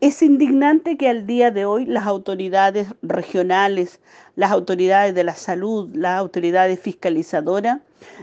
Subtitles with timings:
[0.00, 4.00] Es indignante que al día de hoy las autoridades regionales,
[4.36, 7.80] las autoridades de la salud, las autoridades fiscalizadoras,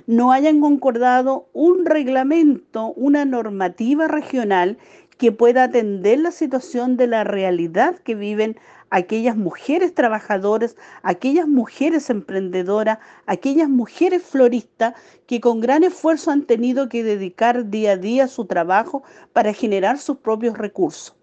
[0.08, 4.78] no hayan concordado un reglamento, una normativa regional
[5.18, 8.58] que pueda atender la situación de la realidad que viven
[8.90, 14.94] aquellas mujeres trabajadoras, aquellas mujeres emprendedoras, aquellas mujeres floristas
[15.28, 19.04] que con gran esfuerzo han tenido que dedicar día a día su trabajo
[19.34, 21.18] para generar sus propios recursos.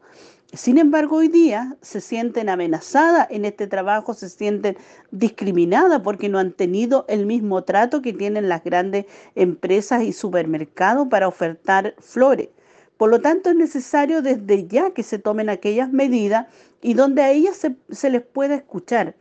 [0.55, 4.77] Sin embargo, hoy día se sienten amenazadas en este trabajo, se sienten
[5.11, 11.09] discriminadas porque no han tenido el mismo trato que tienen las grandes empresas y supermercados
[11.09, 12.51] para ofertar flores.
[12.99, 16.49] Por lo tanto, es necesario desde ya que se tomen aquellas medidas
[16.83, 17.57] y donde a ellas
[17.89, 19.15] se, les pueda escuchar.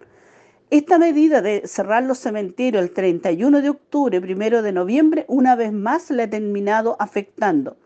[0.70, 5.72] Esta medida de cerrar los cementerios el 31 de octubre, primero de noviembre, una vez
[5.72, 7.78] más la ha terminado afectando.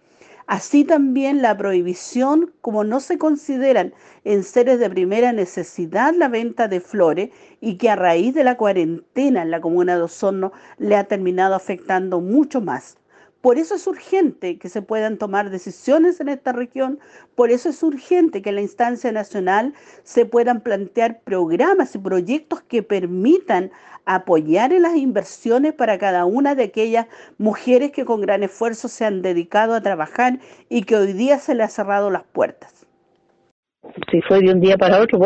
[0.48, 6.68] Así también la prohibición, como no se consideran en seres de primera necesidad la venta
[6.68, 10.98] de flores y que a raíz de la cuarentena en la comuna de Osorno le
[10.98, 12.98] ha terminado afectando mucho más.
[13.46, 16.98] Por eso es urgente que se puedan tomar decisiones en esta región,
[17.36, 22.64] por eso es urgente que en la instancia nacional se puedan plantear programas y proyectos
[22.64, 23.70] que permitan
[24.06, 27.06] apoyar en las inversiones para cada una de aquellas
[27.38, 31.54] mujeres que con gran esfuerzo se han dedicado a trabajar y que hoy día se
[31.54, 32.85] les ha cerrado las puertas
[34.16, 35.20] si fue de un día para otro,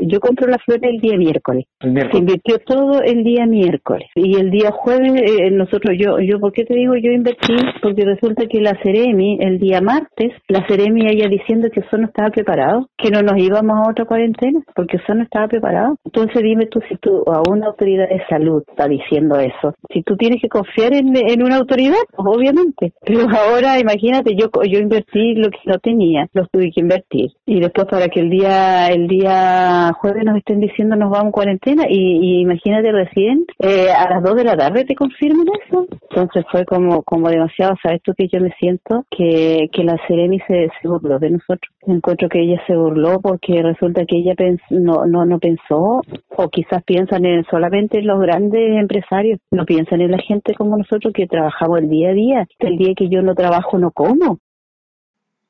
[0.00, 1.66] yo compro la flor el día miércoles.
[1.80, 4.08] Se invirtió todo el día miércoles.
[4.14, 7.56] Y el día jueves, eh, nosotros, yo, yo, ¿por qué te digo yo invertí?
[7.82, 12.06] Porque resulta que la Ceremi, el día martes, la Ceremi ella diciendo que eso no
[12.06, 15.96] estaba preparado, que no nos íbamos a otra cuarentena, porque eso no estaba preparado.
[16.04, 20.16] Entonces dime tú si tú, a una autoridad de salud está diciendo eso, si tú
[20.16, 22.92] tienes que confiar en, en una autoridad, pues obviamente.
[23.04, 27.30] Pero ahora, imagínate, yo, yo invertí lo que no tenía, lo tuve que invertir.
[27.46, 31.32] Y después para que el día el día jueves nos estén diciendo nos vamos a
[31.32, 35.86] cuarentena y, imagínate recién eh, a las 2 de la tarde te confirman eso.
[36.10, 40.38] Entonces fue como como demasiado, ¿sabes tú que yo me siento que, que la Sereni
[40.40, 41.72] se, se burló de nosotros?
[41.86, 44.34] Encuentro que ella se burló porque resulta que ella
[44.70, 46.02] no, no, no pensó
[46.36, 50.76] o quizás piensan en solamente en los grandes empresarios, no piensan en la gente como
[50.76, 52.46] nosotros que trabajamos el día a día.
[52.58, 54.38] El día que yo no trabajo no como.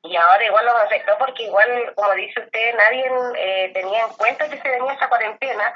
[0.03, 4.49] Y ahora igual nos afectó porque igual, como dice usted, nadie eh, tenía en cuenta
[4.49, 5.73] que se venía esta cuarentena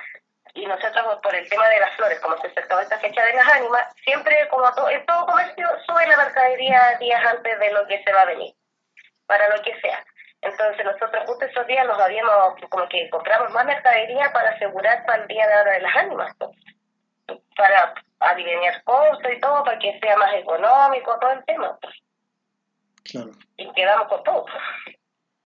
[0.54, 3.48] y nosotros por el tema de las flores, como se acercaba esta fecha de las
[3.48, 8.04] ánimas, siempre como todo, en todo comercio sube la mercadería días antes de lo que
[8.04, 8.54] se va a venir,
[9.28, 10.04] para lo que sea.
[10.42, 15.22] Entonces nosotros justo esos días nos habíamos, como que compramos más mercadería para asegurar para
[15.22, 16.36] el día de ahora de las ánimas,
[17.56, 21.78] para aliviar costos y todo, para que sea más económico todo el tema.
[23.12, 23.32] Claro.
[23.58, 24.46] Y quedamos con todo.